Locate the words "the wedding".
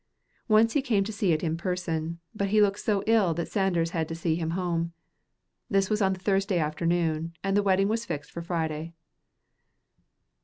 7.55-7.87